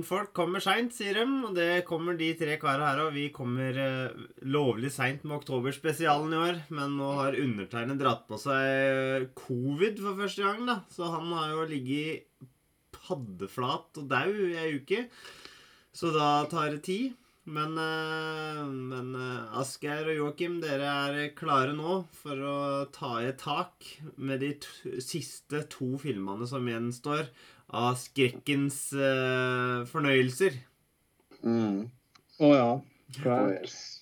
[0.00, 1.24] Finfolk kommer seint, sier de.
[1.44, 3.12] Og det kommer de tre kara her òg.
[3.12, 6.60] Vi kommer eh, lovlig seint med oktoberspesialen i år.
[6.72, 10.78] Men nå har undertegnet dratt på seg covid for første gang, da.
[10.88, 12.24] Så han har jo ligget
[12.96, 15.04] paddeflat og dau i ei uke.
[15.92, 17.12] Så da tar det tid.
[17.50, 22.58] Men, eh, men eh, Asgeir og Joakim, dere er klare nå for å
[22.94, 23.84] ta i et tak
[24.16, 27.26] med de t siste to filmene som gjenstår
[27.76, 30.58] av skrekkens uh, fornøyelser.
[31.40, 31.48] Mm.
[31.50, 31.80] Å mm.
[32.40, 32.70] Oh, ja.
[33.52, 34.00] yes.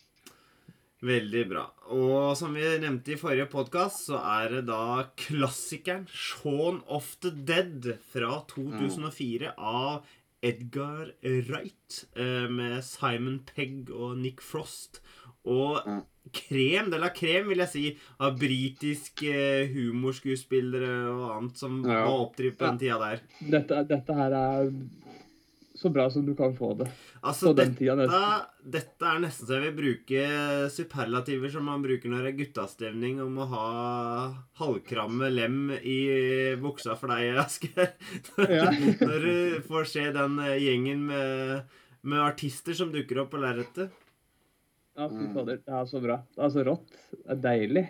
[0.98, 1.64] Veldig bra.
[1.94, 7.30] Og som vi nevnte i forrige podkast, så er det da klassikeren 'Shaun of the
[7.30, 10.06] Dead' fra 2004 av
[10.42, 15.00] Edgar Wright eh, med Simon Pegg og Nick Frost.
[15.48, 15.80] Og
[16.36, 17.84] krem de la krem, vil jeg si,
[18.20, 22.02] av britiske eh, humorskuespillere og annet som Ja.
[22.04, 23.22] var oppdrivet på den tida der.
[23.40, 24.72] Dette, dette her er
[25.78, 26.88] så bra som du kan få det.
[27.22, 28.46] Altså, På den dette, tida nesten.
[28.74, 30.22] dette er nesten så jeg vil bruke
[30.74, 33.66] superlativer som man bruker når det er guttastemning, om å ha
[34.58, 35.98] halvkramme lem i
[36.60, 37.94] buksa for deg, Asgeir.
[38.58, 38.68] Ja.
[39.00, 41.62] når du får se den eh, gjengen med,
[42.02, 43.94] med artister som dukker opp på lerretet.
[44.98, 45.34] Ja, fy Mm.
[45.34, 45.60] fader.
[45.62, 46.16] Det er så bra.
[46.34, 46.88] Det er så rått.
[47.12, 47.84] Det er deilig.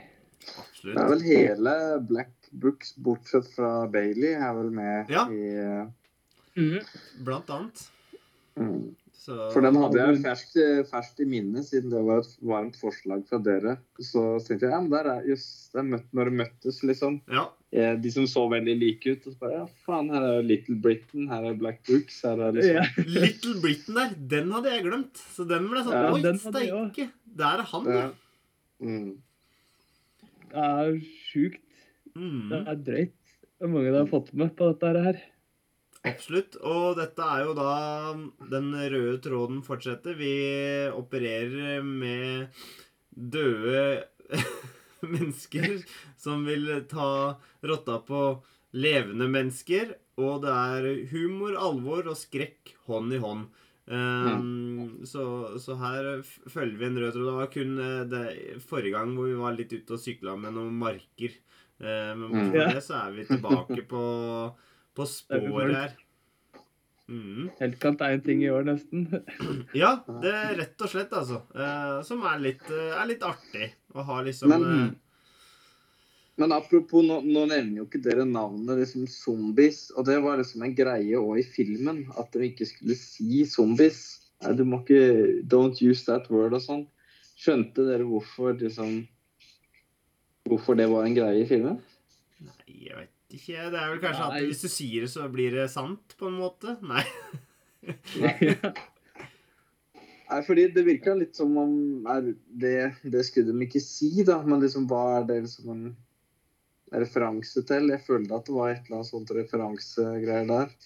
[0.84, 1.72] Det er vel hele
[2.06, 5.24] Black Books, bortsett fra Bailey, er vel med Ja.
[5.28, 6.82] i eh,
[7.24, 7.88] Blant annet.
[8.56, 8.94] mm.
[9.18, 10.56] Så For den hadde jeg ferskt,
[10.88, 13.74] ferskt i minne, siden det var et varmt forslag fra dere.
[14.00, 17.20] Så tenkte jeg ja, men der er just, det er møtt, når det møttes, liksom.
[17.28, 17.48] Ja.
[17.72, 19.26] Eh, De som så veldig like ut.
[19.26, 22.52] Og så bare ja, faen, her er Little Britain, her er Black Books, her er
[22.56, 23.04] liksom Ja.
[23.20, 25.22] Little Britain der, den hadde jeg glemt.
[25.36, 27.08] Så den ble sånn Ja, Oi, steike!
[27.38, 28.10] Der er han, Ja.
[28.80, 29.16] Mm.
[30.48, 30.94] Det er
[31.28, 31.64] sjukt.
[32.14, 32.52] Det Mm.
[32.66, 33.14] er drøyt.
[33.60, 35.18] Hvor mange de har fått med på dette her.
[36.06, 36.56] Absolutt.
[36.62, 38.14] Og dette er jo da
[38.48, 40.14] Den røde tråden fortsetter.
[40.16, 40.32] Vi
[40.94, 42.48] opererer med
[43.12, 44.04] døde
[45.14, 45.78] mennesker
[46.18, 48.22] som vil ta rotta på
[48.76, 49.94] levende mennesker.
[50.18, 53.46] Og det er humor, alvor og skrekk hånd i hånd.
[53.88, 55.22] Um, så,
[55.62, 56.08] så her
[56.50, 57.28] følger vi en rød tråd.
[57.28, 58.24] Det var kun eh, det,
[58.68, 61.38] forrige gang hvor vi var litt ute og sykla med noen marker.
[61.78, 62.50] Uh, men Mm.
[62.50, 64.02] for det så er vi tilbake på,
[64.98, 65.96] på sporet her.
[67.08, 67.48] Mm.
[67.58, 69.06] Heltkant er en ting i år, nesten.
[69.82, 71.42] Ja, det er rett og slett, altså.
[71.56, 74.96] Eh, som er litt, eh, er litt artig å ha liksom Men- eh,
[76.38, 79.88] Men apropos, nå, nå nevner jo ikke dere navnet liksom zombies.
[79.98, 84.04] Og det var liksom en greie òg i filmen, at de ikke skulle si zombies.
[84.44, 86.84] Nei, du må ikke Don't use that word og sånn.
[87.38, 89.00] Skjønte dere hvorfor liksom
[90.48, 91.80] Hvorfor det var en greie i filmen?
[92.40, 93.70] Nei, jeg vet ikke.
[93.72, 94.38] Det er vel kanskje Nei.
[94.38, 96.76] at hvis du sier det, så blir det sant, på en måte?
[96.86, 97.04] Nei.
[100.28, 101.72] Nei, fordi det virka litt som om
[102.12, 104.42] er det, det skulle de ikke si, da.
[104.44, 105.86] Men liksom, hva er det liksom en
[106.92, 107.88] referanse til?
[107.94, 110.76] Jeg følte at det var et eller annet sånt referansegreier der.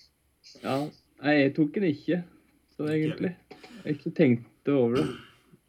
[0.63, 0.77] Ja.
[1.23, 2.23] Nei, jeg tok den ikke,
[2.77, 3.35] så egentlig.
[3.51, 5.11] Jeg har ikke tenkt over det.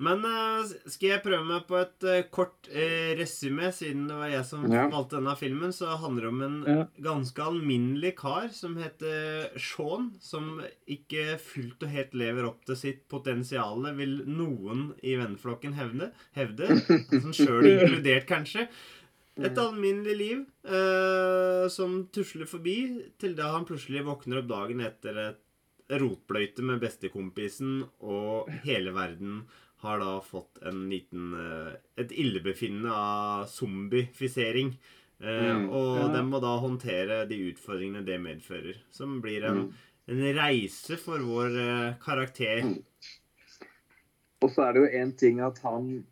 [0.02, 4.32] Men uh, skal jeg prøve meg på et uh, kort uh, resymé, siden det var
[4.32, 4.88] jeg som Ja.
[4.90, 6.86] valgte denne filmen, så handler det om en Ja.
[7.06, 10.58] ganske alminnelig kar som heter Sean, som
[10.90, 16.12] ikke fullt og helt lever opp til sitt potensial, vil noen i venneflokken hevde.
[16.36, 18.68] hevde altså Sjøl inkludert, kanskje.
[19.40, 22.76] Et alminnelig liv uh, som tusler forbi,
[23.22, 25.40] til da han plutselig våkner opp dagen etter et
[25.90, 29.44] rotbløyte med bestekompisen, og hele verden
[29.84, 34.74] har da fått en liten eh, et illebefinnende av zombiefisering.
[35.22, 35.70] Eh, Mm.
[35.70, 36.08] Og Ja.
[36.18, 38.76] den må da håndtere de utfordringene det medfører.
[38.92, 39.74] Som blir en, Mm.
[40.10, 42.62] en reise for vår eh, karakter.
[42.64, 42.84] Mm.
[44.42, 46.06] Og så er det jo én ting at han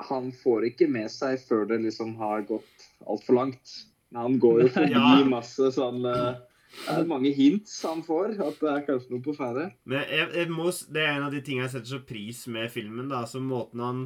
[0.00, 3.72] han får ikke med seg før det liksom har gått altfor langt.
[4.12, 5.24] Men han går jo forbi Ja.
[5.24, 6.36] masse sånn eh,
[6.84, 9.70] Det er mange hints han får, at det er kanskje noe på ferde.
[9.88, 12.70] Men jeg, jeg må, det er en av de tingene jeg setter så pris med
[12.74, 13.08] filmen.
[13.08, 14.02] da, altså Måten han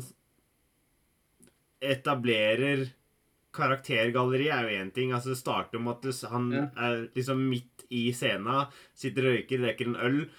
[1.82, 2.86] etablerer
[3.52, 5.12] karaktergalleri er jo én ting.
[5.12, 6.62] altså Det starter med at han Ja.
[6.76, 10.30] er liksom midt i scenen, sitter og røyker, drikker en øl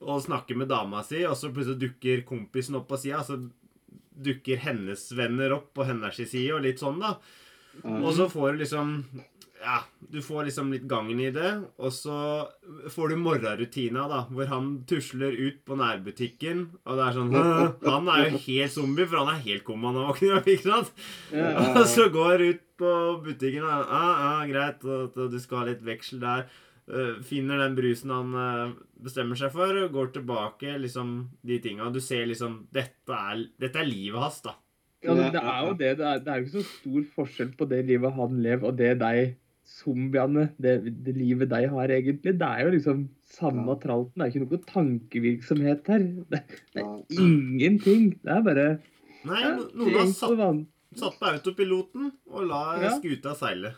[0.00, 3.22] og snakker med dama si, og så plutselig dukker kompisen opp på sida.
[3.22, 3.50] Så
[4.20, 7.18] dukker hennes venner opp på hennes side, og litt sånn, da.
[7.84, 9.04] Og så får du liksom
[9.60, 12.14] Ja, du får liksom litt gangen i det, og så
[12.94, 17.36] får du morgenrutina, da, hvor han tusler ut på nærbutikken, og det er sånn!
[17.84, 20.22] Han er jo helt zombie, for han er helt komma opp,
[20.54, 21.04] ikke sant?
[21.34, 21.52] Ja.
[21.74, 22.94] Og så går ut på
[23.26, 26.48] butikken og ah, ah, greit, og, og du skal ha litt veksel der.
[26.90, 28.72] Eh, finner den brusen han eh,
[29.04, 31.12] bestemmer seg for, og går tilbake, liksom
[31.46, 31.90] de tinga.
[31.94, 34.56] Du ser liksom Dette er, dette er livet hans, da.
[35.04, 35.92] Ja, det er jo det.
[36.00, 38.76] Det er, det er jo ikke så stor forskjell på det livet han lever, og
[38.80, 39.28] det de
[39.70, 40.72] zombiene, det,
[41.04, 42.34] det livet de har, egentlig.
[42.40, 43.78] Det er jo liksom samme Ja.
[43.84, 44.16] tralten.
[44.18, 46.06] Det er ikke noe tankevirksomhet her.
[46.30, 46.40] Det,
[46.74, 46.88] det Ja.
[46.96, 48.10] er ingenting.
[48.24, 48.66] Det er bare
[49.24, 52.90] Nei, ja, noen har satt, satt på autopiloten og la Ja.
[52.98, 53.74] skuta seile.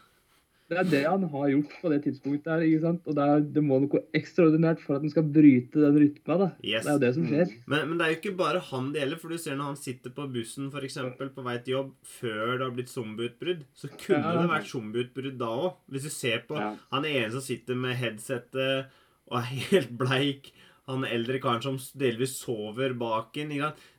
[0.72, 2.48] Det er det han har gjort på det tidspunktet.
[2.52, 3.02] her, ikke sant?
[3.06, 6.38] Og det, er, det må noe ekstraordinært for at han skal bryte den rytma.
[6.42, 6.48] da.
[6.64, 6.86] Yes.
[6.86, 7.52] Det er jo det som skjer.
[7.66, 9.80] Men, men det er jo ikke bare han det gjelder, for du ser når han
[9.82, 13.92] sitter på bussen for eksempel, på vei til jobb før det har blitt zombieutbrudd, så
[13.98, 14.40] kunne Ja.
[14.42, 15.70] det vært zombieutbrudd da òg.
[15.92, 16.74] Hvis du ser på Ja.
[16.92, 18.86] han ene som sitter med headsetet
[19.30, 20.52] og er helt bleik,
[20.88, 23.52] han eldre karen som delvis sover bak en.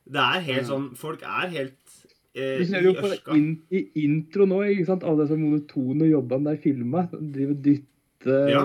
[0.04, 1.78] Det er helt sånn Folk er helt
[2.34, 5.04] Du ser jo på in, i intro nå, ikke sant?
[5.06, 7.04] alle disse monotone jobbene der filma.
[7.14, 8.64] Driver og dytter Ja.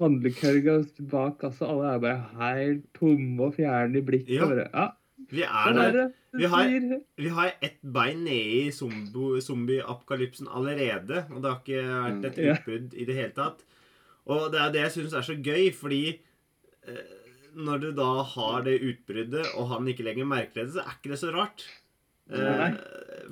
[0.00, 0.74] handlekølga
[1.10, 1.68] bak kassa.
[1.70, 4.34] Alle er bare helt tomme og fjerne i blikket.
[4.40, 4.46] Ja.
[4.50, 4.86] Bare, ja,
[5.30, 6.00] Vi er sånn der.
[6.06, 8.70] er Vi har- Vi har ett bein nede i
[9.40, 11.24] zombie-apokalypsen allerede.
[11.32, 13.62] Og det har ikke vært et utbrudd i det hele tatt.
[14.26, 16.18] Og det er det jeg syns er så gøy, fordi
[16.88, 17.14] eh,
[17.56, 21.10] når du da har det utbruddet, og han ikke lenger merker det, så er ikke
[21.14, 21.64] det så rart.
[22.30, 22.70] Eh, Nei.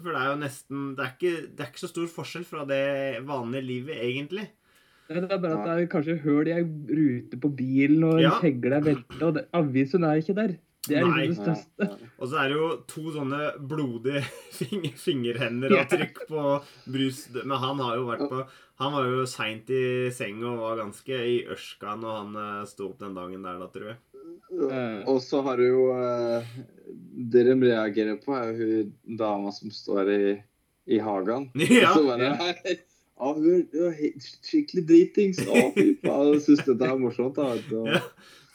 [0.01, 2.65] for det er jo nesten det er, ikke, det er ikke så stor forskjell fra
[2.69, 2.83] det
[3.27, 4.49] vanlige livet, egentlig.
[5.09, 8.23] Det er bare at det er kanskje hull i ei rute på bilen, og en
[8.29, 8.37] Ja.
[8.41, 10.55] kjegle er velta, og avisen er ikke der.
[10.85, 11.27] Det er Nei.
[11.29, 11.87] det største.
[12.21, 13.39] Og så er det jo to sånne
[13.69, 14.21] blodige
[14.59, 16.43] fing fingerhender og trykk på
[16.93, 18.43] brus Men han har jo vært på
[18.83, 22.91] Han var jo seint i senga og var ganske i ørska når han eh, sto
[22.91, 23.97] opp den dagen der, da, tror jeg.
[24.55, 24.99] Eh.
[25.11, 26.45] Og så har du jo uh,
[27.35, 30.21] Det de reagerer på, er jo hun dama som står i,
[30.95, 31.49] i hagen.
[31.59, 31.91] Ja.
[31.91, 32.77] Og så bare «Hei,
[33.15, 35.39] Ja, hun er- skikkelig dritings.
[35.47, 36.33] Å, fy faen.
[36.35, 37.37] Jeg syns dette er morsomt.
[37.39, 37.55] da.
[37.71, 38.01] Ja.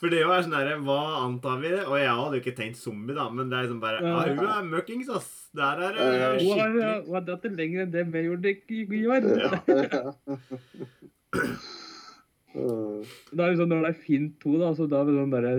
[0.00, 1.72] For det jo er sånn herre Hva antar vi?
[1.84, 4.14] Og jeg hadde jo ikke tenkt zombie, da, men det er liksom bare Ja.
[4.16, 5.28] ah, Hun er møkkings, ass.
[5.56, 6.08] Der er det
[6.44, 9.20] skikkelig hun har dratt det lenger enn det vi gjorde i går.
[9.42, 9.50] Ja.
[12.54, 15.34] Øh, Da er det sånn, når det er fint to, da, så da det sånn
[15.34, 15.52] bare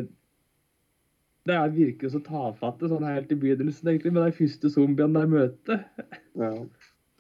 [1.48, 5.32] Det er virker så tafatte sånn helt i begynnelsen, egentlig, med de første zombiene de
[5.32, 5.86] møter.
[6.38, 6.52] ja.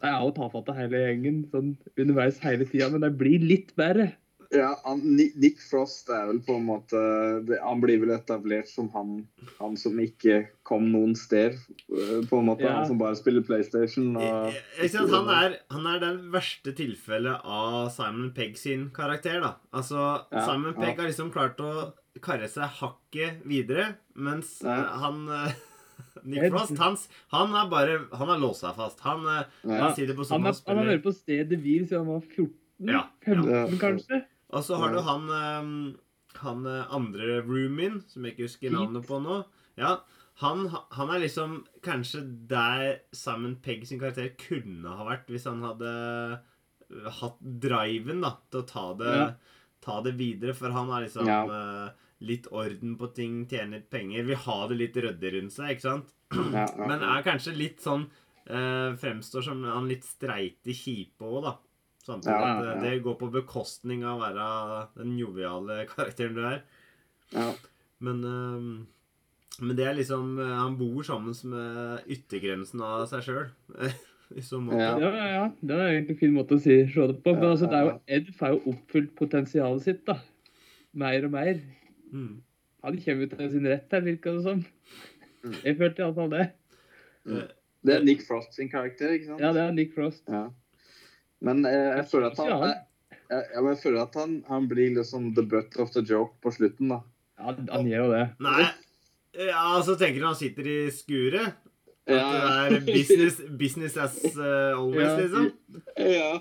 [0.01, 4.11] De er jo tafatte hele gjengen sånn underveis hele tida, men det blir litt verre.
[4.51, 6.99] Ja, han, Nick Frost er vel på en måte
[7.63, 9.13] Han blir vel etablert som han,
[9.61, 11.55] han som ikke kom noen sted.
[11.87, 12.73] øh, På en måte Ja.
[12.81, 14.09] Han som bare spiller PlayStation.
[14.17, 19.39] Og, jeg, jeg Han er, han er den verste tilfellet av Simon Pegg sin karakter,
[19.39, 19.53] da.
[19.71, 21.01] Altså, Ja, Simon Pegg ja.
[21.01, 24.81] har liksom klart å karre seg hakket videre, mens Ja.
[24.81, 25.53] eh, han eh,
[26.27, 28.99] Nick Frost, hans, han er bare Han har låst seg fast.
[29.07, 29.79] Han, eh, ja.
[29.85, 32.27] han sitter på sånn sofaen har, han har vært på stedet hvil siden han var
[32.27, 32.57] 14?
[32.91, 33.63] Ja, 15, ja.
[33.79, 34.21] kanskje?
[34.51, 35.99] Og så har du han eh,
[36.41, 39.41] Han eh, andre roomien, som jeg ikke husker navnet på nå.
[39.79, 39.97] Ja,
[40.41, 45.61] han, han er liksom kanskje der Simon Pegg sin karakter kunne ha vært hvis han
[45.63, 49.27] hadde eh, hatt driven da, til å ta det, Ja.
[49.83, 50.55] ta det videre.
[50.57, 51.91] For han er liksom Ja.
[52.21, 56.11] litt orden på ting, tjener penger, vil ha det litt ryddig rundt seg, ikke sant?
[56.53, 56.65] Ja.
[56.77, 58.07] Men er kanskje litt sånn
[58.51, 61.51] Fremstår som han litt streite kjipe òg, da.
[62.01, 62.79] Samtidig Ja, at eh, ja.
[62.81, 64.45] det går på bekostning av å være
[64.97, 66.63] den joviale karakteren du er.
[67.35, 67.51] ja.
[68.01, 73.51] Men, eh, men det er liksom eh, Han bor sammen med yttergrensen av seg sjøl.
[74.31, 74.79] I så måte.
[74.79, 74.95] Ja.
[75.03, 75.43] Ja, ja.
[75.59, 77.33] Det er egentlig en fin måte å si, se det på.
[77.35, 77.95] Men Ja, altså, det er jo.
[78.15, 80.15] Ed får jo oppfylt potensialet sitt, da.
[81.03, 81.59] Mer og mer.
[82.15, 82.39] Mm.
[82.87, 84.63] Han kommer jo til sin rett her, virka det som.
[85.43, 85.57] Mm.
[85.65, 86.47] Jeg følte iallfall det.
[87.81, 89.43] Det er Nick Frost sin karakter, ikke sant?
[89.43, 90.23] Ja, det er Nick Frost.
[90.31, 90.47] Ja.
[91.41, 92.57] Men eh, jeg føler at han, Ja.
[92.67, 92.75] jeg,
[93.31, 96.87] jeg, jeg føler at han, han blir liksom the butt of the joke på slutten,
[96.93, 96.99] da.
[97.41, 98.25] Ja, han gjør jo det.
[98.45, 98.63] Nei
[99.47, 101.47] Ja, så tenker du han sitter i skuret?
[102.05, 102.69] At Ja.
[102.69, 105.17] det er business, business as uh, always, Ja.
[105.21, 105.51] liksom?
[105.97, 106.39] Ja.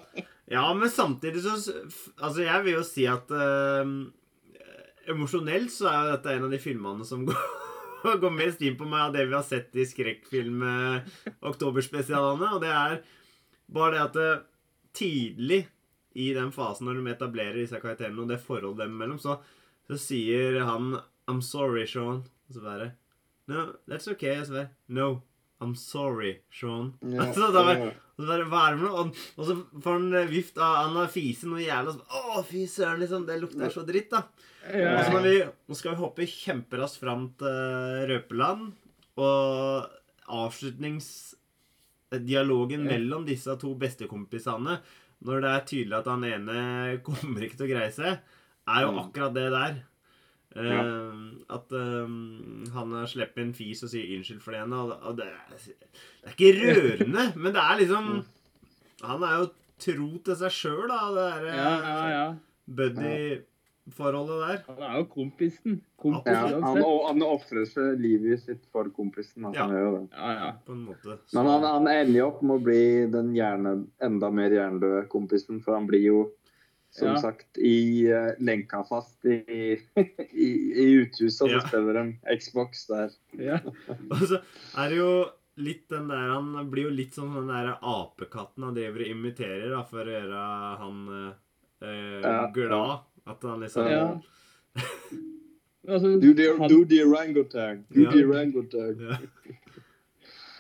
[0.51, 1.51] Ja, men samtidig så
[2.19, 3.85] Altså, jeg vil jo si at uh,
[5.09, 7.37] Emosjonelt så er jo dette en av de filmene som går,
[8.21, 12.47] går mest inn på meg av det vi har sett i skrekkfilm-oktoberspesialene.
[12.55, 13.01] Og det er
[13.71, 14.39] bare det at eh,
[14.97, 15.63] tidlig
[16.19, 19.37] i den fasen når de etablerer disse karakterene og det forholdet dem imellom, så,
[19.87, 20.97] så sier han
[21.31, 22.25] I'm sorry, Sean.
[22.49, 22.93] Og så bare
[23.51, 24.37] No, that's okay.
[24.41, 25.09] Og så bare No,
[25.63, 26.93] I'm sorry, Sean.
[27.03, 27.93] Ja, Altså, da bare.
[28.21, 29.05] Og så bare, hva er det med noe?
[29.39, 33.01] Og, så får han vift av Han har fise noe jævla så- Å, fy søren,
[33.01, 33.25] liksom.
[33.29, 34.25] Det lukter så dritt, da.
[34.69, 34.99] Ja.
[34.99, 35.37] Og så vi,
[35.71, 38.73] nå skal vi hoppe kjemperaskt fram til Røpeland.
[39.21, 39.89] Og
[40.31, 41.40] avslutningsdialogen
[42.85, 42.91] Ja.
[42.97, 44.81] mellom disse to bestekompisene,
[45.23, 48.19] når det er tydelig at han ene kommer ikke til å greie seg,
[48.69, 48.99] er jo Mm.
[49.05, 49.79] akkurat det der.
[50.57, 50.83] Eh, Ja.
[51.55, 52.07] At eh,
[52.75, 54.75] han slipper en fis og sier unnskyld for det ene.
[54.83, 58.11] Og, og det, er, det er ikke rørende, men det er liksom
[59.03, 59.51] Han er jo
[59.81, 60.99] tro til seg sjøl, da.
[61.15, 62.25] Det derre ja, ja, ja.
[63.91, 64.63] Buddy-forholdet der.
[64.75, 65.81] Han er jo kompisen.
[66.01, 69.45] kompisen Ja, han, han ofrer seg livet sitt for kompisen.
[69.45, 69.67] Altså, Ja.
[69.67, 70.09] Han gjør jo det.
[70.17, 70.53] Ja, ja.
[70.67, 71.19] På en måte.
[71.27, 75.09] Så- Men han, han ender jo opp med å bli den hjerne, enda mer hjernedøde
[75.09, 76.31] kompisen, for han blir jo
[76.93, 77.17] som Ja.
[77.21, 81.61] sagt i uh, lenka fast i, i, i uthuset, og så Ja.
[81.61, 83.11] spiller de Xbox der.
[83.39, 83.59] ja.
[84.11, 84.41] Og så
[84.77, 85.13] er det jo
[85.57, 89.71] litt den der Han blir jo litt som den der apekatten han driver og imiterer
[89.71, 90.99] da, for å gjøre han
[91.83, 92.99] eh, Ja, glad.
[93.31, 94.05] At han liksom Ja.
[95.89, 97.85] Altså, Do the, han- do the orangutan.
[97.95, 98.11] Do Ja.
[98.11, 98.97] the orangutan.
[99.01, 99.17] Ja.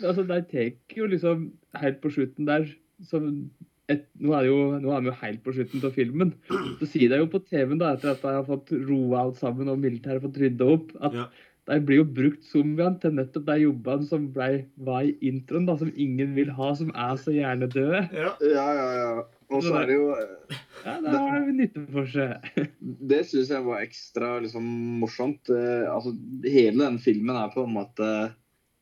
[0.08, 2.64] Altså, de tar jo liksom helt på slutten der
[3.04, 3.50] som
[3.88, 6.32] et, nå, er det jo, nå er vi jo helt på slutten av filmen.
[6.80, 9.68] Så sier de jo på TV-en, da, etter at de har fått roa alt sammen
[9.68, 11.26] og militæret fått rydda opp, at Ja.
[11.68, 15.76] de blir jo brukt som til nettopp de jobbene som ble, var i introen, da,
[15.76, 18.08] som ingen vil ha, som er så hjernedøde.
[18.12, 18.34] Ja.
[18.40, 19.22] Ja, ja, ja.
[19.50, 22.50] Og så er det jo eh, Ja, da har de nytte for seg.
[23.10, 24.66] Det syns jeg var ekstra liksom,
[25.02, 25.50] morsomt.
[25.52, 26.12] Eh, altså,
[26.46, 28.10] hele den filmen er på en måte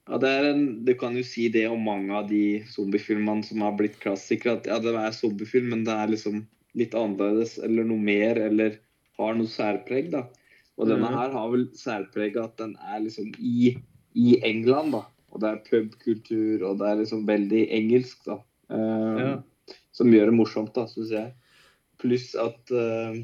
[0.09, 3.61] ja, det er en, Du kan jo si det om mange av de zombiefilmene som
[3.65, 4.57] har blitt klassikere.
[4.61, 6.47] At ja, det er zombiefilm, men det er liksom
[6.79, 8.79] litt annerledes eller noe mer, eller
[9.19, 10.11] har noe særpreg.
[10.15, 10.27] da.
[10.79, 11.19] Og denne Mhm.
[11.19, 13.75] her har vel særpreget at den er liksom i,
[14.15, 15.03] i England, da.
[15.33, 18.39] Og det er pubkultur, og det er liksom veldig engelsk, da.
[18.71, 19.33] Um, Ja.
[19.99, 21.33] Som gjør det morsomt, da, syns jeg.
[21.99, 23.19] Pluss at uh,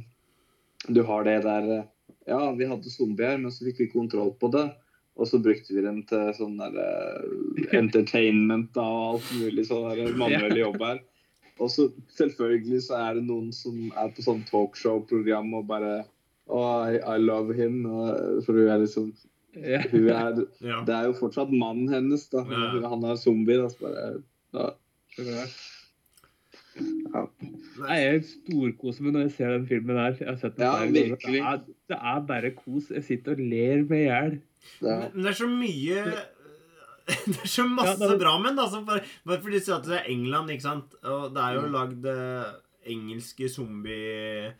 [0.90, 1.90] du har det der eh,
[2.26, 4.66] Ja, vi hadde zombier, men så fikk vi kontroll på det.
[5.14, 9.86] Og så brukte vi dem til sånn der uh, entertainment da, og alt mulig sånn
[9.92, 11.04] der manuell jobb her.
[11.62, 16.00] Og så selvfølgelig så er det noen som er på sånn talkshow-program og bare
[16.44, 17.86] Oh, I, I love him.
[17.88, 19.14] Og, for hun er liksom
[19.54, 20.80] hun er, ja.
[20.84, 22.42] Det er jo fortsatt mannen hennes, da.
[22.50, 22.88] Ja.
[22.90, 23.56] Han er zombie.
[23.62, 24.08] da, så bare,
[24.58, 25.44] ja.
[26.76, 27.20] Ja.
[27.84, 30.16] Nei, Jeg storkoser meg når jeg ser den filmen her.
[30.18, 30.92] Jeg har sett den Ja, der.
[30.92, 31.40] virkelig.
[31.40, 31.60] Det er,
[31.92, 32.88] det er bare kos.
[32.90, 34.38] Jeg sitter og ler med i hjel.
[34.82, 36.04] Er, Men det er så mye
[37.28, 38.58] Det er så masse Ja, det er- bra med den.
[38.64, 40.94] Altså, bare, bare fordi du sier at det er England, ikke sant.
[41.04, 41.74] Og det er jo Mm.
[41.74, 42.54] lagd eh,
[42.94, 44.52] engelske zombie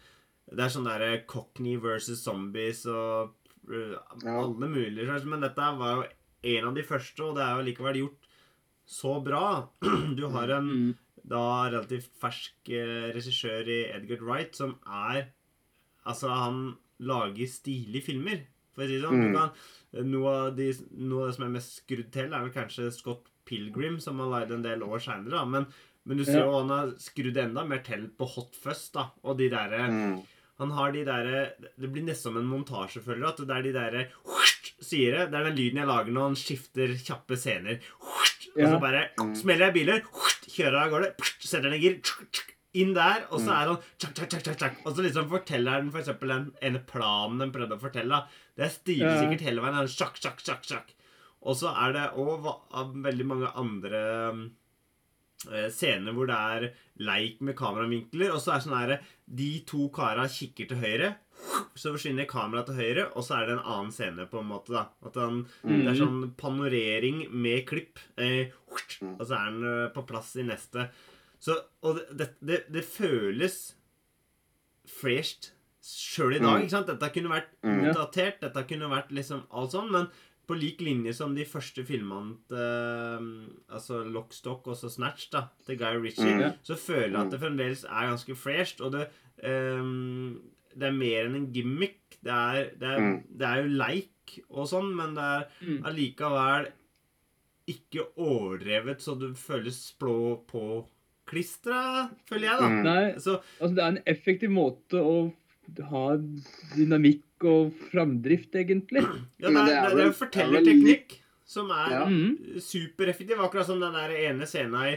[0.52, 3.32] Det er sånn derre Cockney versus zombies og
[3.72, 3.96] eh,
[4.28, 5.24] alle mulige slags.
[5.24, 6.04] Men dette var jo
[6.58, 8.28] en av de første, og det er jo likevel gjort
[8.86, 9.44] så bra.
[10.18, 10.94] Du har en Mm.
[11.24, 15.30] Da relativt fersk eh, regissør i Edgar Wright som er
[16.04, 16.58] Altså, han
[17.00, 18.42] lager stilige filmer,
[18.76, 19.22] for å si det sånn.
[19.22, 19.36] Mm.
[19.38, 20.66] Kan, noe, av de,
[21.00, 24.28] noe av det som er mest skrudd til, er vel kanskje Scott Pilgrim, som han
[24.34, 25.40] lagde en del år seinere.
[25.48, 25.64] Men,
[26.04, 26.44] men du ser Ja.
[26.50, 29.06] jo han har skrudd enda mer til på Hot Fuzz, da.
[29.24, 30.14] Og de derre mm.
[30.60, 31.40] Han har de derre
[31.80, 33.24] Det blir nesten som en montasje, føler.
[33.32, 34.04] At det er de derre
[34.84, 35.30] sier det.
[35.32, 37.80] Det er den lyden jeg lager når han skifter kjappe scener.
[38.54, 39.32] Og så bare Mm.
[39.34, 40.02] smeller jeg biler,
[40.54, 42.00] kjører av gårde, setter den i gir,
[42.74, 43.54] inn der, og så Mm.
[43.54, 43.78] er han
[44.58, 44.80] tjakk.
[44.84, 48.24] Og så liksom forteller den for eksempel den ene planen den prøvde å fortelle.
[48.56, 49.74] Det styrer sikkert hele veien.
[49.78, 50.94] han Sjakk, sjakk, sjakk, sjakk.
[51.44, 52.42] Og så er det òg
[53.04, 54.50] veldig mange andre
[55.70, 56.66] scener hvor det er
[57.04, 58.94] leik med kameravinkler, og så er det sånn her
[59.40, 61.14] De to kara kikker til høyre,
[61.74, 64.72] så forsvinner kameraet til høyre, og så er det en annen scene, på en måte.
[64.72, 64.84] da.
[65.04, 68.50] At han, Det er sånn panorering med klipp, eh,
[69.00, 69.16] Mm.
[69.20, 70.88] og så er den eh, på plass i neste.
[71.40, 73.74] Så, og det, det, det, det føles
[74.88, 75.50] fresht
[75.84, 76.54] sjøl i dag.
[76.56, 76.62] Mm.
[76.64, 76.86] ikke sant?
[76.92, 77.82] Dette kunne vært Mm.
[77.90, 80.08] utdatert, dette kunne vært liksom alt sånn, men
[80.46, 85.46] på lik linje som de første filmene til eh, altså Lockstock og så Snatch da,
[85.66, 86.58] til Guy Ritchie, Mm.
[86.62, 88.80] så føler jeg at det fremdeles er ganske fresht.
[88.84, 89.08] Og det,
[89.44, 90.40] um,
[90.76, 92.18] det er mer enn en gimmick.
[92.24, 93.22] Det er, det er, Mm.
[93.38, 95.82] det er jo leik og sånn, men det er Mm.
[95.84, 96.68] allikevel
[97.68, 100.84] ikke overdrevet så du føles blå på
[101.26, 102.68] klistra, føler jeg, da.
[102.68, 102.82] Mm.
[102.84, 105.32] Nei, Så altså det er en effektiv måte å
[105.88, 106.16] ha
[106.76, 109.02] dynamikk og framdrift, egentlig.
[109.40, 112.06] ja, det er, det er jo er fortellerteknikk som er Ja.
[112.60, 113.40] Supereffektiv.
[113.40, 114.96] Akkurat som den der ene scenen i,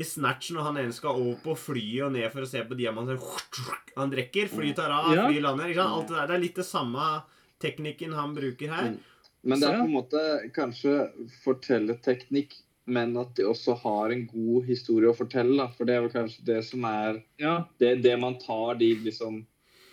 [0.00, 2.78] i Snatch når han ene skal over på flyet og ned for å se på
[2.78, 3.18] diamanter.
[3.96, 5.26] Han drikker, flyet tar av, Ja.
[5.28, 5.68] flyet lander.
[5.68, 5.76] Det
[6.14, 6.26] der.
[6.26, 7.22] Det er litt det samme
[7.60, 8.94] teknikken han bruker her.
[9.42, 11.10] Men det er på en måte kanskje
[11.44, 12.58] fortellerteknikk
[12.90, 15.54] men at de også har en god historie å fortelle.
[15.60, 15.68] Da.
[15.76, 17.64] For det er vel kanskje det som er Ja.
[17.78, 19.44] det, det man tar de liksom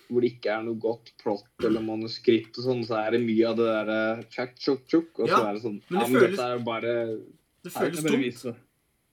[0.08, 3.48] hvor det ikke er noe godt plott eller manuskript og sånn, så er det mye
[3.50, 3.98] av det derre
[4.30, 6.64] tjakk, tjukk, tjukk, og så er det sånn men Ja, men føles- dette er jo
[6.64, 6.94] bare
[7.64, 8.56] Det føles tomt.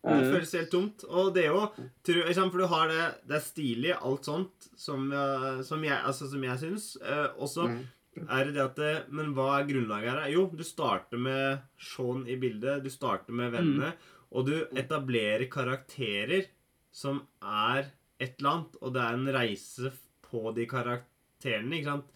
[0.06, 1.04] Ja, Det føles helt tomt.
[1.10, 1.72] Og det er jo
[2.06, 6.30] tror, For du har det Det er stilig, alt sånt, som, eh, som jeg, altså,
[6.30, 6.96] som jeg syns.
[7.02, 7.88] Eh, også Mm.
[8.30, 10.30] er det det at det, Men hva er grunnlaget her?
[10.30, 12.84] Jo, du starter med Shaun i bildet.
[12.84, 13.94] Du starter med vennene.
[14.32, 16.46] Og du etablerer karakterer
[16.92, 17.88] som er
[18.20, 18.76] et eller annet.
[18.84, 19.92] Og det er en reise
[20.36, 22.12] på de karakterene, ikke sant?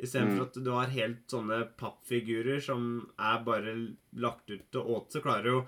[0.00, 0.46] Istedenfor Mm.
[0.48, 2.84] at du har helt sånne pappfigurer som
[3.18, 3.74] er bare
[4.16, 5.66] lagt ut til åt, så klarer du å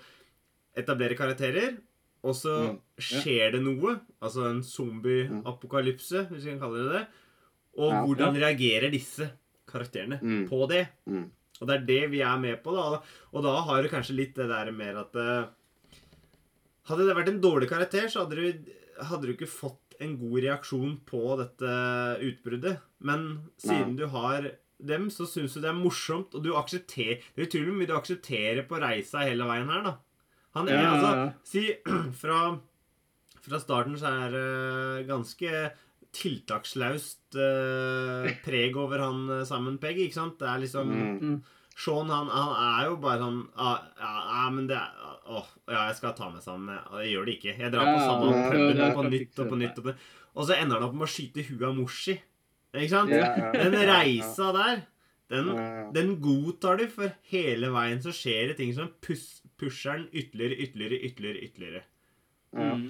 [0.81, 1.77] etablere karakterer.
[2.25, 2.79] Og så Mm.
[2.99, 7.07] skjer det noe, altså en zombie-apokalypse, hvis vi kan kalle det det.
[7.77, 8.05] Og Ja.
[8.07, 9.31] hvordan reagerer disse
[9.67, 10.49] karakterene Mm.
[10.49, 10.89] på det?
[11.07, 11.31] Mm.
[11.61, 13.03] Og det er det vi er med på, da.
[13.35, 15.49] Og da har du kanskje litt det der mer at eh,
[16.85, 18.73] Hadde det vært en dårlig karakter, så hadde du,
[19.05, 21.77] hadde du ikke fått en god reaksjon på dette
[22.29, 22.83] utbruddet.
[23.03, 23.29] Men
[23.61, 24.51] siden du har
[24.83, 27.95] dem, så syns du det er morsomt, og du aksepterer Det er utrolig mye du
[27.95, 29.95] aksepterer på reisa hele veien her, da.
[30.59, 31.31] Han er Ja, altså ja.
[31.49, 31.63] Si
[32.23, 32.41] fra,
[33.47, 35.65] fra starten så er det ganske
[36.13, 40.39] tiltakslaust uh, preg over han eh, Simon Pegg, ikke sant?
[40.43, 41.43] Det er liksom Mm.
[41.73, 45.85] Sean han, han er jo bare sånn ah, ja, ja, men det er Åh, ja,
[45.89, 46.75] jeg skal ta med sammen.
[46.75, 47.55] Jeg, jeg gjør det ikke.
[47.61, 49.79] Jeg drar på samme ja, puben ja, på nytt og på nytt.
[49.79, 49.95] Og, på,
[50.33, 52.17] og så ender han opp med å skyte huet av Moshi.
[52.73, 53.13] Ikke sant?
[53.13, 54.85] Ja, ja, Den reisa der,
[55.33, 55.87] den, ja, ja.
[55.95, 59.27] den godtar du, for hele veien så skjer det ting som pus,
[59.61, 61.85] pusher den ytterligere, ytterligere, ytterligere, ytterligere.
[62.53, 62.73] Ja.
[62.77, 62.89] Mm.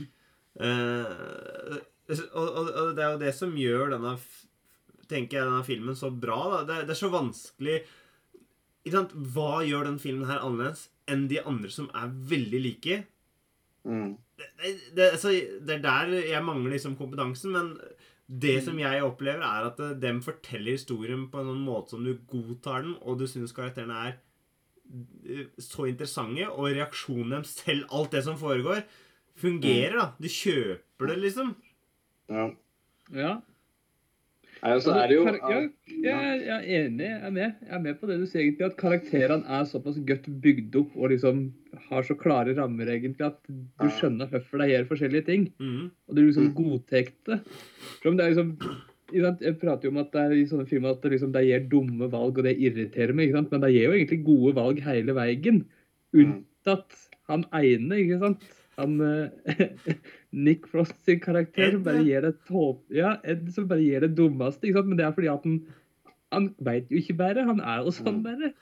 [0.52, 1.76] Uh,
[2.12, 4.16] og, og, og det er jo det som gjør denne
[5.10, 6.40] tenker jeg, denne filmen så bra.
[6.52, 6.62] Da.
[6.68, 7.82] Det, det er så vanskelig
[8.82, 9.12] ikke sant?
[9.34, 13.02] Hva gjør den filmen her annerledes enn de andre som er veldig like?
[13.84, 14.14] Mm.
[14.38, 17.72] Det, det, altså, det er der jeg mangler liksom kompetansen, men
[18.26, 22.04] det som jeg opplever, er at eh, dem forteller historien på en sånn måte som
[22.06, 24.14] du godtar den, og du syns karakterene er
[25.26, 28.84] eh, så interessante, og reaksjonen deres, selv alt det som foregår,
[29.42, 30.06] fungerer, da.
[30.20, 31.54] Du kjøper det, liksom.
[32.32, 32.48] Ja.
[33.12, 33.32] Ja.
[34.62, 37.06] Nei, og er det jo Ja, jeg, jeg er enig.
[37.08, 37.54] Jeg er med.
[37.66, 38.68] Jeg er med på det du sier, egentlig.
[38.68, 41.40] At karakterene er såpass godt bygd opp og liksom
[41.88, 45.48] har så klare rammer, egentlig, at du skjønner hvorfor de gjør forskjellige ting.
[45.58, 45.90] Mm.
[46.08, 46.54] Og du liksom Mm.
[46.60, 47.40] godtar det.
[48.02, 48.56] Det er liksom
[49.12, 51.68] Jeg prater jo om at det er i sånne filmer at det liksom, de gjør
[51.68, 53.28] dumme valg, og det irriterer meg.
[53.28, 53.50] ikke sant?
[53.50, 55.64] Men de gjør jo egentlig gode valg hele veien.
[56.14, 56.22] Mm.
[56.22, 58.46] Unntatt han ene, ikke sant?
[58.80, 59.62] Han eh,
[60.46, 62.82] Nick Frost sin karakter som bare gjør det tåp...
[62.94, 64.64] Ja, Ed som bare gjør det dummeste.
[64.68, 64.88] ikke sant?
[64.92, 65.62] Men det er fordi at han
[66.32, 67.42] han veit jo ikke bedre.
[67.44, 68.22] Han er jo sånn Mm.
[68.24, 68.52] bare.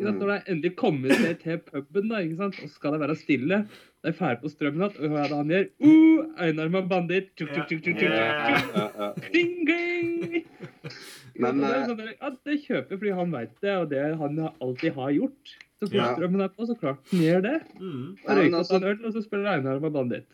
[0.00, 0.16] Mm.
[0.16, 2.56] Når de endelig kommer seg til puben, da, ikke sant?
[2.64, 3.58] og skal det være stille
[4.02, 5.66] De drar på strømmen igjen, og hva er det han gjør?
[5.84, 7.28] Uh, Einarma banditt!
[7.36, 8.70] Tjuk, tjuk, tjuk, tjuk, tjuk, Ja, tjuk.
[8.74, 9.08] ja, ja.
[9.28, 10.46] Kling, kling!
[11.44, 14.96] Men, det, eh, sånn, ja, det kjøper fordi han veit det, og det han alltid
[14.96, 15.54] har gjort.
[15.80, 16.14] Så fort Ja.
[16.14, 17.56] strømmen er på, så klart den gjør det.
[17.80, 18.16] Mhm.
[18.20, 20.26] Ja, men røyker altså- en øl, og så spiller Einarma banditt.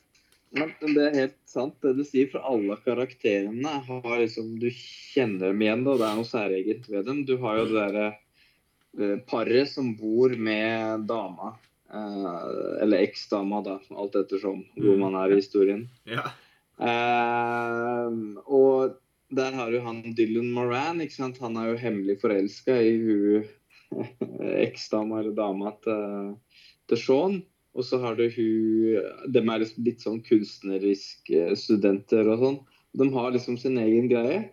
[0.53, 5.39] Men det er helt sant det du sier, for alle karakterene har liksom Du kjenner
[5.53, 7.25] dem igjen, og Det er noe særegent ved dem.
[7.25, 8.17] Du har jo det derre
[8.99, 11.55] eh, paret som bor med dama.
[11.93, 13.79] Eh, eller eksdama, da.
[13.95, 14.99] Alt ettersom hvor Mm.
[15.01, 15.89] man er i historien.
[16.07, 16.23] Ja.
[16.81, 18.11] Eh,
[18.49, 18.97] og
[19.35, 21.01] der har du han Dylan Moran.
[21.01, 21.39] ikke sant?
[21.39, 23.45] Han er jo hemmelig forelska i hun
[24.67, 26.35] eksdama eller dama til,
[26.91, 27.39] til Sean.
[27.77, 32.61] Og så har du hun De er liksom litt sånn kunstneriske studenter og sånn.
[32.97, 34.47] De har liksom sin egen greie.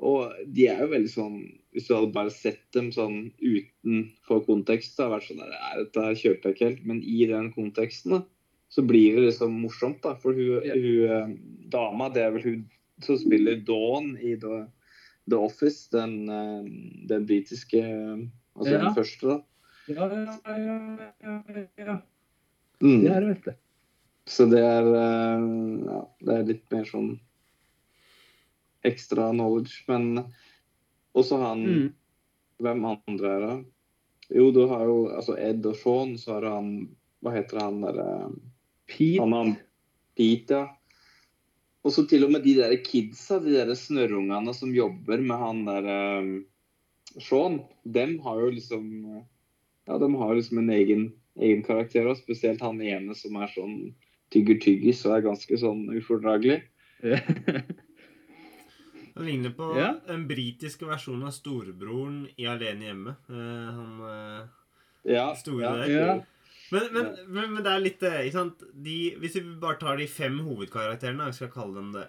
[0.00, 1.38] Og de er jo veldig sånn
[1.74, 6.06] Hvis du hadde bare sett dem sånn utenfor kontekst, så hadde vært sånn "Nei, Dette
[6.22, 6.86] kjøper jeg ikke helt.
[6.88, 8.24] Men i den konteksten, da,
[8.70, 10.16] så blir det liksom morsomt, da.
[10.18, 11.36] For hun, hun eh,
[11.70, 12.60] dama, det er vel hun
[13.04, 14.64] som spiller Dawn i The,
[15.30, 16.66] The Office, den, eh,
[17.10, 18.26] den britiske eh,
[18.60, 18.80] Altså Ja.
[18.84, 19.38] den første, da.
[19.88, 21.96] Ja, ja, ja, ja, ja.
[22.80, 23.00] Mm.
[23.02, 23.54] Det er det, vet du.
[24.30, 25.46] Så det er eh,
[25.88, 27.10] Ja, det er litt mer sånn
[28.86, 29.82] ekstra knowledge.
[29.88, 30.24] Men
[31.16, 31.92] også han Mm.
[32.60, 33.64] Hvem andre er det?
[34.36, 36.68] Jo, du har jo altså Ed og Sean, så har du han
[37.24, 38.30] Hva heter han derre
[38.86, 39.20] Pete.
[39.20, 39.56] Han han,
[40.16, 40.68] Pete, ja.
[41.84, 45.64] Og så til og med de der kidsa, de der snørrungene som jobber med han
[45.64, 45.86] der
[47.18, 48.86] Sean, dem har jo liksom
[49.88, 52.20] Ja, de har liksom en egen, egen karakter òg.
[52.20, 53.94] Spesielt han ene som er sånn
[54.30, 56.60] tygger tyggis og er ganske sånn ufordragelig.
[59.14, 59.94] Han ligner på Ja.
[60.08, 63.16] en britiske versjon av storebroren i Alene hjemme.
[63.28, 64.46] Uh, han uh,
[65.04, 65.90] Ja, Store ja, der.
[65.90, 66.14] Ja.
[66.70, 68.60] Men, men, men, men det er litt eh, ikke sant?
[68.72, 72.04] De, Hvis vi bare tar de fem hovedkarakterene, vi skal kalle dem det,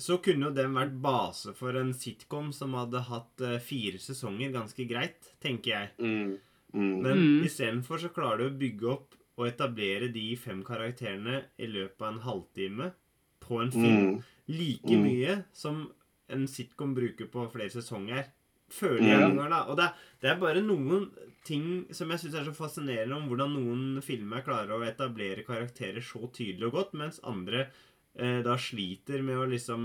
[0.00, 4.52] så kunne jo den vært base for en sitcom som hadde hatt eh, fire sesonger
[4.54, 5.90] ganske greit, tenker jeg.
[6.00, 6.38] Mm.
[6.72, 6.96] Mm.
[7.02, 7.44] Men Mm.
[7.46, 12.12] istedenfor så klarer du å bygge opp og etablere de fem karakterene i løpet av
[12.14, 12.90] en halvtime
[13.40, 14.10] på en film.
[14.16, 14.22] Mm.
[14.48, 15.02] Like Mm.
[15.06, 15.90] mye som
[16.28, 18.26] en sitcom bruker på flere sesonger.
[18.70, 19.60] Føler jeg noen ganger, da.
[19.66, 21.08] Og det er, det er bare noen
[21.44, 26.00] ting som jeg syns er så fascinerende om hvordan noen filmer klarer å etablere karakterer
[26.00, 27.64] så tydelig og godt, mens andre
[28.16, 29.84] da sliter med å liksom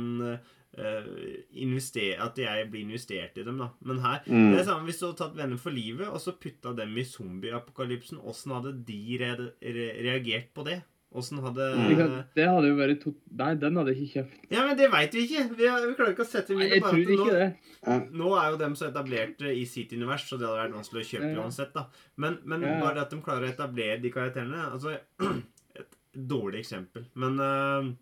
[0.78, 3.70] eh, investere At jeg blir investert i dem, da.
[3.86, 4.52] Men her Mm.
[4.52, 7.04] det er samme hvis du hadde tatt Venner for livet og så putta dem i
[7.04, 8.20] zombieapokalypsen.
[8.26, 10.82] Åssen hadde de re re reagert på det?
[11.16, 11.92] Åssen hadde Mm.
[11.94, 12.26] Ikke?
[12.36, 13.14] Det hadde jo vært to...
[13.32, 14.52] Nei, den hadde ikke kjøpt.
[14.52, 15.56] Ja, men det veit vi ikke.
[15.56, 17.48] Vi, har, vi klarer ikke å sette Nei, jeg på tror at nå, ikke det.
[17.88, 18.00] Ja.
[18.12, 21.06] nå er jo dem så etablert eh, i sitt univers, så det hadde vært vanskelig
[21.06, 21.44] å kjøpe Ja.
[21.46, 21.72] uansett.
[21.74, 21.86] da.
[22.18, 22.80] Men, men Ja.
[22.82, 24.98] bare at de klarer å etablere de karakterene altså,
[25.76, 27.06] Et dårlig eksempel.
[27.16, 27.94] Men, eh,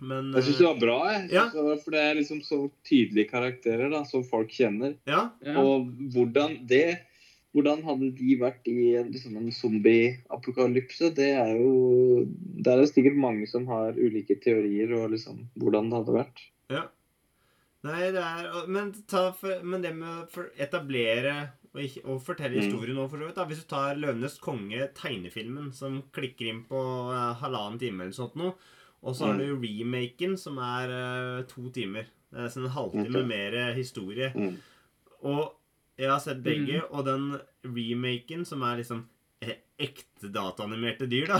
[0.00, 1.30] men Jeg syns det var bra, jeg.
[1.32, 1.44] Ja.
[1.52, 4.96] Det var, for det er liksom så tydelige karakterer da, som folk kjenner.
[5.10, 5.30] Ja.
[5.44, 5.56] Ja.
[5.62, 7.04] Og hvordan det
[7.56, 11.08] Hvordan hadde de vært i en, liksom en zombie-apokalypse?
[11.16, 15.88] Det er jo Det er jo sikkert mange som har ulike teorier og liksom hvordan
[15.90, 16.42] det hadde vært.
[16.70, 16.82] Ja.
[17.88, 21.34] Nei, det er Men, ta for, men det med å etablere
[21.74, 22.64] og, ikke, og fortelle Mm.
[22.64, 23.44] historien nå, for så vidt da.
[23.46, 26.80] Hvis du tar 'Løvenes konge', tegnefilmen, som klikker inn på
[27.12, 28.54] eh, halvannen time eller sånt noe,
[29.02, 29.38] og så har Mm.
[29.38, 32.06] du remaken, som er uh, to timer.
[32.30, 33.24] Det er sånn en halvtime okay.
[33.24, 34.32] mer eh, historie.
[34.34, 34.56] Mm.
[35.22, 35.54] Og
[35.98, 39.06] jeg har sett begge, og den remaken, som er liksom
[39.40, 41.38] eh, ekte dataanimerte dyr, da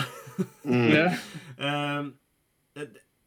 [0.65, 1.19] Mm.
[1.59, 2.13] Ehm,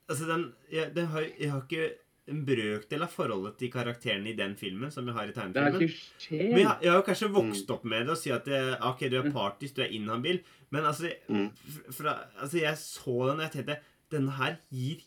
[0.10, 1.92] altså, den jeg, den har, jeg har ikke
[2.32, 5.96] en brøkdel av forholdet til karakterene i den filmen som jeg har i tegnefilmen.
[6.32, 9.02] Men jeg, jeg har jo kanskje vokst opp med det og si at jeg, ok,
[9.12, 9.34] du er Mm.
[9.36, 10.40] partisk, du er inhabil.
[10.72, 11.50] Men altså, Mm.
[11.92, 13.80] fra, altså jeg så den og jeg tenkte
[14.12, 15.02] denne her gir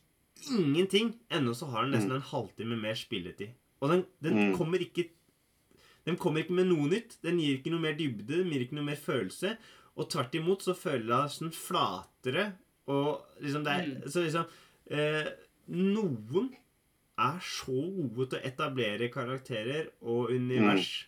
[0.51, 1.15] ingenting.
[1.31, 2.17] Ennå så har den nesten Mm.
[2.17, 3.51] en halvtime mer spilletid.
[3.83, 4.57] Og den, den Mm.
[4.59, 5.11] kommer ikke
[6.07, 7.17] Den kommer ikke med noe nytt.
[7.23, 9.57] Den gir ikke noe mer dybde, den gir ikke noe mer følelse.
[9.97, 12.53] Og tvert imot så føler jeg sånn flatere
[12.87, 14.11] og liksom det er Mm.
[14.11, 14.47] Så liksom
[14.91, 15.31] eh,
[15.71, 16.51] Noen
[17.17, 17.73] er så
[18.15, 21.07] gode til å etablere karakterer og univers,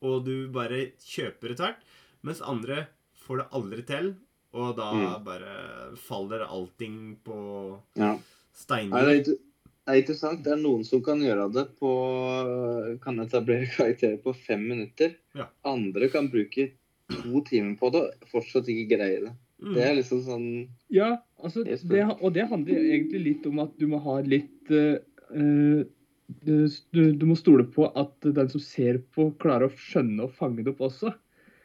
[0.00, 1.76] og du bare kjøper det tvert,
[2.22, 2.86] mens andre
[3.26, 4.16] får det aldri til,
[4.58, 5.24] og da Mm.
[5.24, 7.38] bare faller allting på
[7.96, 8.12] Ja.
[8.12, 9.08] Nei, det, steiner.
[9.08, 9.36] er, det
[9.86, 10.42] er interessant.
[10.44, 11.92] Det er noen som kan gjøre det på
[13.04, 15.14] Kan etablere karakterer på fem minutter.
[15.34, 15.46] Ja.
[15.64, 16.72] Andre kan bruke
[17.08, 19.34] to timer på det og fortsatt ikke greie det.
[19.62, 19.74] Mm.
[19.74, 20.48] Det er liksom sånn
[20.92, 24.98] Ja, altså, det, og det handler egentlig litt om at du må ha litt eh,
[25.34, 25.80] eh,
[26.44, 26.68] du,
[27.16, 30.74] du må stole på at den som ser på, klarer å skjønne og fange det
[30.74, 31.14] opp også.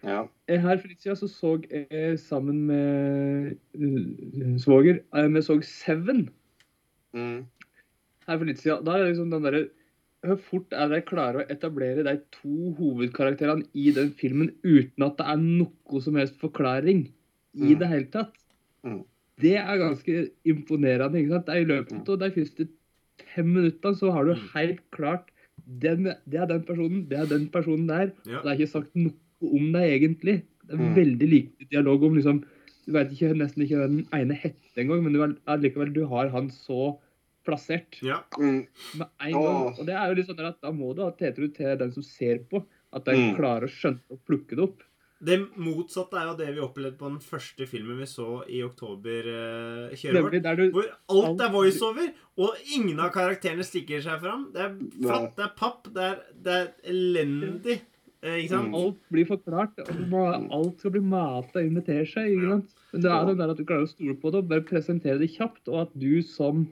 [0.04, 0.26] Ja.
[0.52, 5.60] Eh, Her for litt siden så så jeg sammen med eh, svoger eh, Vi så
[5.64, 6.30] Seven
[7.14, 7.46] Mm.
[8.26, 8.84] her for litt siden.
[8.84, 9.70] Da er det liksom den derre
[10.26, 15.18] Hvor fort er de klarer å etablere de to hovedkarakterene i den filmen uten at
[15.20, 17.04] det er noe som helst forklaring
[17.54, 17.80] i Mm.
[17.80, 18.34] det hele tatt?
[18.86, 19.04] Mm.
[19.40, 21.20] Det er ganske imponerende.
[21.20, 21.46] ikke sant?
[21.46, 22.68] Det er I løpet av de første
[23.36, 24.48] fem minuttene så har du Mm.
[24.56, 25.28] helt klart
[25.68, 28.12] den, Det er den personen, det er den personen der.
[28.26, 28.40] Ja.
[28.40, 30.44] Og det er ikke sagt noe om deg egentlig.
[30.64, 30.96] Det er Mm.
[30.96, 32.44] veldig lite dialog om liksom
[32.86, 36.06] Du vet ikke, nesten ikke hva den ene heter engang, men du er, allikevel du
[36.06, 36.98] har han så
[37.46, 38.24] plassert Ja.
[38.38, 38.68] Mm.
[38.98, 39.80] med en gang.
[39.80, 42.04] Og det er jo litt sånn at da må du ha tiltro til den som
[42.04, 43.38] ser på, at de Mm.
[43.38, 44.84] klarer å skjønne og plukke det opp.
[45.24, 50.24] Det motsatte er jo det vi opplevde på den første filmen vi så i oktober-kjøret
[50.24, 50.58] vårt.
[50.58, 54.52] Du Hvor alt er voiceover, og ingen av karakterene stikker seg fram.
[54.54, 57.80] Det er flatt, det er papp, det er, det er elendig.
[58.24, 58.70] Eh, ikke sant?
[58.72, 58.76] Mm.
[58.80, 62.24] alt blir forklart, og alt skal bli mata inn med teskje.
[62.40, 62.62] Men
[62.94, 65.28] det er det der at du klarer å stole på det og bare presentere det
[65.36, 66.64] kjapt, og at du som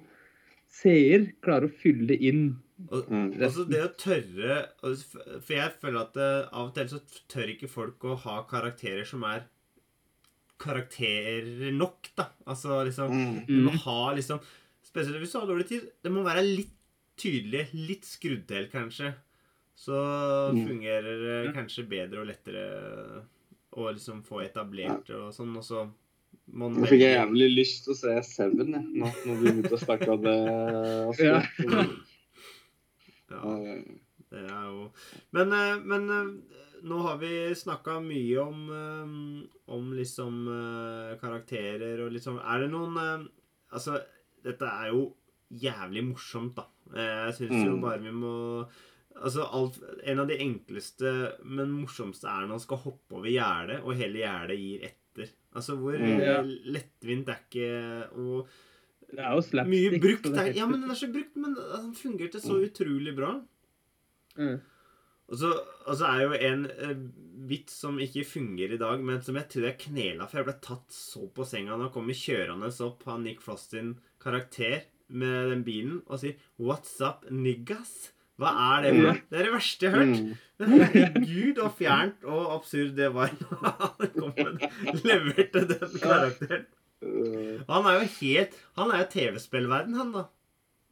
[0.71, 2.45] seer klarer å fylle inn
[2.89, 3.35] Og, Mm.
[3.43, 6.97] altså det å tørre For jeg føler at eh, av og til så
[7.29, 9.43] tør ikke folk å ha karakterer som er
[10.61, 12.29] karakterer nok, da.
[12.47, 13.45] Altså liksom Mm.
[13.47, 14.39] Du må ha liksom
[14.83, 15.83] Spesielt hvis du har dårlig tid.
[16.03, 16.73] Det må være litt
[17.15, 19.13] tydelig, litt skrudd til, kanskje.
[19.81, 19.97] Så
[20.53, 20.65] Mm.
[20.67, 23.23] fungerer det kanskje bedre og lettere
[23.73, 25.55] å liksom få etablert det og sånn.
[25.57, 25.85] Og så
[26.53, 29.73] må Nå fikk jeg jævlig lyst til å se Seven jeg, nå når du begynte
[29.73, 30.37] å snakke om det.
[31.25, 31.41] Ja.
[31.41, 31.57] Altså.
[33.31, 33.41] Ja.
[33.41, 33.83] Eh,
[34.31, 34.91] Det er jo
[35.35, 40.41] Men, eh, men eh, nå har vi snakka mye om eh, Om liksom
[41.21, 43.29] karakterer og liksom Er det noen
[43.71, 44.01] Altså,
[44.43, 45.13] dette er jo
[45.51, 46.65] jævlig morsomt, da.
[46.95, 47.81] Jeg syns jo Mm.
[47.81, 48.67] bare vi må
[49.15, 51.11] Altså, alt, En av de enkleste,
[51.43, 55.29] men morsomste er når han skal hoppe over gjerdet, og hele gjerdet gir etter.
[55.53, 56.19] Altså hvor Mm.
[56.19, 56.41] eh, Ja.
[56.41, 58.47] lettvint det er ikke og
[59.11, 59.91] Det er jo slapstick.
[59.91, 60.25] Mye brukt.
[60.37, 63.41] Er, ja, men den er så brukt, men den fungerte så utrolig bra.
[64.37, 64.61] Mm.
[65.31, 65.49] Og så,
[65.87, 66.95] og så er jo en eh,
[67.47, 70.55] vits som ikke fungerer i dag, men som jeg tror jeg knela for jeg ble
[70.61, 75.49] tatt så på senga når han kommer kjørende opp, han Nick Frost sin karakter, med
[75.51, 79.17] den bilen og sier 'What's up, niggas?' Hva er det for noe?
[79.29, 80.21] Det er det verste jeg har hørt.
[80.21, 80.47] Mm.
[80.61, 86.67] Herregud, og fjernt og absurd det var da han kom med leverte den karakteren.
[87.65, 90.27] Han er jo helt Han er jo TV-spillverden, han, da.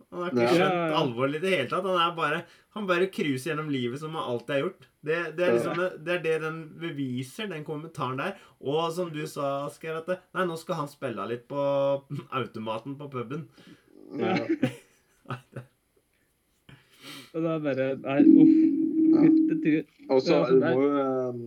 [0.10, 1.28] Han har ikke skjønt ja.
[1.28, 1.86] i det hele tatt.
[1.86, 2.40] Han er bare
[2.74, 4.90] Han bare cruiser gjennom livet som han alltid har gjort.
[5.06, 8.36] Det, det, er liksom, det, er det den beviser, den kommentaren der.
[8.60, 11.64] Og som du sa, Asgeir, at Nei, nå skal han spille litt på
[12.42, 13.50] automaten på puben.
[14.18, 14.38] ja.
[17.36, 18.58] Og er bare Nei, uff.
[19.10, 19.82] Ja.
[20.14, 20.90] Og så må jo
[21.30, 21.40] um,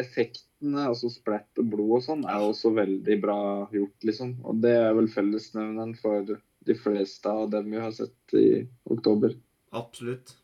[0.00, 3.38] Effektene, altså splatt og blod og sånn, er også veldig bra
[3.72, 4.34] gjort, liksom.
[4.46, 6.28] Og det er vel fellesnevneren for
[6.66, 8.46] de fleste av dem vi har sett i
[8.92, 9.34] oktober.
[9.76, 10.34] Absolutt.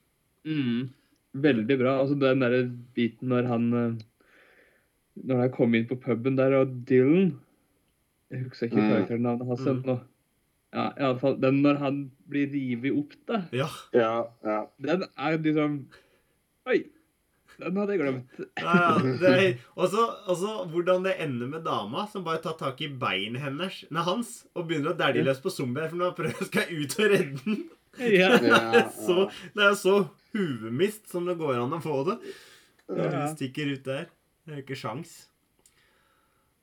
[0.49, 0.89] Mm.
[1.45, 1.99] Veldig bra.
[2.03, 2.57] Altså den der
[2.97, 3.93] biten når han eh,
[5.29, 7.35] Når han kom inn på puben der, og Dylan
[8.33, 8.91] Jeg husker ikke Mm.
[8.91, 10.01] karakternavnet hans Mm.
[10.73, 12.01] Ja, i alle fall, den når han
[12.33, 13.43] blir revet opp, da.
[13.53, 13.69] Ja.
[13.93, 14.15] Ja,
[14.47, 14.59] ja.
[14.81, 15.85] Den er liksom
[16.71, 16.79] Oi!
[17.61, 18.39] Den hadde jeg glemt.
[18.59, 22.89] ja, ja er, og så hvordan det ender med dama som bare tar tak i
[22.89, 26.73] beinet hennes, nei, hans og begynner å dælje løs på zombier for nå prøver skal
[26.73, 27.61] ut og redde den.
[28.01, 28.31] Ja.
[28.41, 29.99] Det er så, det er så
[30.33, 32.15] huemist som det går an å få det.
[32.89, 33.03] Du
[33.35, 34.07] stikker ut der.
[34.43, 35.13] Det er jo ikke sjans.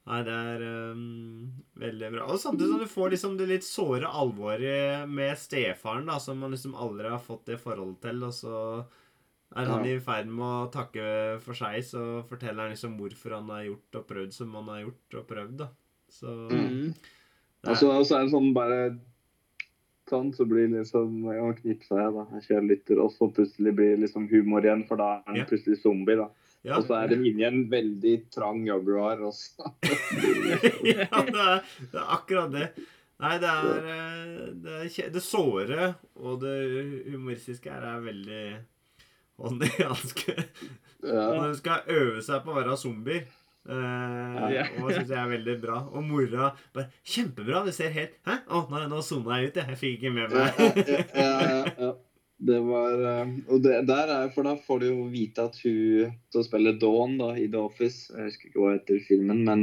[0.07, 0.61] Nei, det er
[0.93, 2.27] um, veldig bra.
[2.31, 6.51] Og samtidig som du får liksom det litt såre alvoret med stefaren, da, som man
[6.55, 8.85] liksom aldri har fått det forholdet til, og så
[9.55, 9.95] er han Ja.
[9.97, 13.95] i ferd med å takke for seg, så forteller han liksom hvorfor han har gjort
[14.01, 15.69] og prøvd som han har gjort og prøvd, da.
[16.09, 16.93] Så Mm.
[17.67, 18.99] Og så er, og så er det sånn bare
[20.09, 22.23] Sånn så blir liksom Han knipsa jeg, da.
[22.39, 25.45] Jeg kjører lytter, og så plutselig blir liksom humor igjen, for da er han Ja.
[25.45, 26.29] plutselig zombie, da.
[26.67, 26.75] Ja.
[26.77, 29.69] Og så er de inni en veldig trang Jaguar også.
[30.83, 32.67] ja, det er, det er akkurat det.
[33.19, 36.53] Nei, det er eh, Det, er, det såre og det
[37.11, 38.43] humoristiske her er veldig
[39.39, 40.35] hånd i hanske.
[41.03, 41.25] Ja.
[41.39, 43.27] Hun skal øve seg på å være zombier.
[43.69, 44.63] Eh, Ja.
[44.81, 45.79] og syns jeg er veldig bra.
[45.93, 47.65] Og mora bare 'Kjempebra!
[47.67, 48.39] Du ser helt Hæ?
[48.47, 49.67] Å, nå, nå sona jeg ut, jeg.
[49.75, 50.59] Jeg fikk ikke med meg
[51.15, 51.91] ja, ja, ja.
[52.39, 56.11] Det var eh, Og det, der er For da får du jo vite at hun
[56.31, 59.61] som spiller Dawn da, i The Office Jeg husker ikke hva heter filmen, men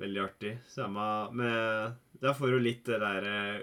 [0.00, 0.58] veldig artig.
[0.66, 3.62] Samme med Da får du litt det der eh,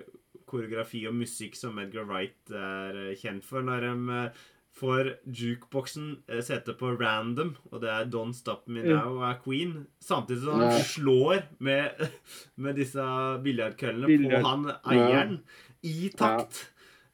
[0.56, 3.66] koreografi og musikk som Edgar Wright er eh, kjent for.
[3.66, 4.44] Når de eh,
[4.76, 9.40] får jukeboksen eh, sette på random, og det er Don't Stop Me Now og er
[9.44, 12.06] Queen, samtidig som han slår med,
[12.64, 13.06] med disse
[13.46, 14.42] biljardkøllene Billiard.
[14.42, 15.40] på han eieren
[15.86, 16.66] i takt.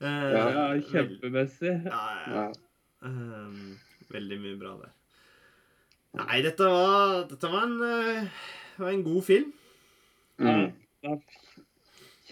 [0.02, 1.76] Ja, ja, kjempemessig.
[1.86, 2.48] Ja.
[3.06, 3.76] Ehm,
[4.10, 4.96] veldig mye bra der.
[6.18, 8.32] Nei, dette var, dette var, en,
[8.82, 9.52] var en god film.
[10.42, 10.72] Mm.
[11.06, 11.14] Ja,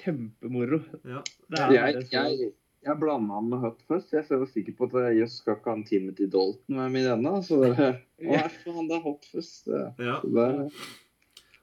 [0.03, 0.79] kjempemoro.
[1.05, 1.21] Ja.
[1.49, 2.51] Det er Jeg, jeg,
[2.85, 4.13] jeg blanda han med Hutt først.
[4.15, 7.09] Jeg var sikker på at jeg jøss, skal ikke han Timothy Dalton være med i
[7.09, 7.33] denne.
[7.43, 7.75] Så det,
[8.29, 8.47] å, Ja.
[8.79, 9.65] han der Hutt først.
[9.67, 10.19] Det, ja.
[10.23, 10.47] det,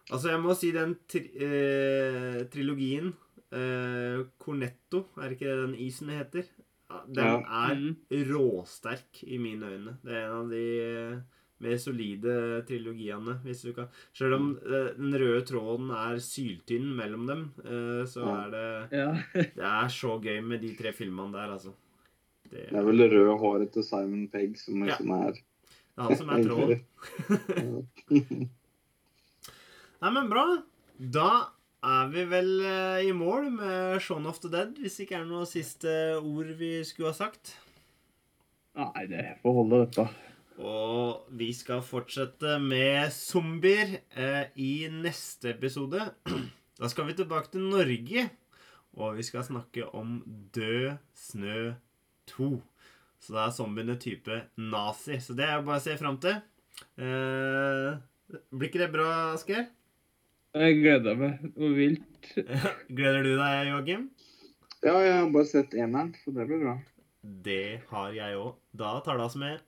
[0.07, 3.09] Altså, jeg må si den tri eh, trilogien
[3.51, 6.47] eh, Cornetto, er ikke det den isen heter?
[6.87, 7.97] Ja, Den er Mm.
[8.31, 9.97] råsterk i mine øyne.
[10.07, 11.17] Det er en av de eh,
[11.65, 12.35] mer solide
[12.69, 18.05] trilogiene, hvis du kan Selv om eh, den røde tråden er syltynn mellom dem, eh,
[18.07, 18.35] så Ja.
[18.45, 19.13] er det Ja.
[19.57, 21.73] Det er så gøy med de tre filmene der, altså.
[22.51, 24.93] Det, det er vel det røde håret til Simon Pegg som Ja.
[24.97, 25.43] liksom er Det
[25.97, 26.81] er han som er tråden.
[30.03, 30.45] Nei, men bra.
[30.99, 31.29] Da
[31.87, 35.29] er vi vel eh, i mål med Shaun of the Dead, hvis det ikke er
[35.29, 37.55] noe siste ord vi skulle ha sagt.
[38.77, 40.05] Nei, det får holde, dette.
[40.57, 46.13] Og vi skal fortsette med zombier eh, i neste episode.
[46.77, 48.23] Da skal vi tilbake til Norge,
[49.01, 50.19] og vi skal snakke om
[50.53, 51.71] Død snø
[52.29, 52.49] 2.
[53.17, 55.17] Så da er zombiene type nazi.
[55.25, 56.37] Så det er jo bare å se fram til.
[57.01, 57.97] Eh,
[58.53, 59.07] blir ikke det bra,
[59.39, 59.71] Asgeir?
[60.53, 62.29] Jeg gleder meg noe vilt.
[62.93, 64.05] Gleder du deg, Joakim?
[64.85, 66.77] Ja, jeg har bare sett eneren, så det blir bra.
[67.49, 68.53] Det har jeg òg.
[68.77, 69.65] Da tar det oss med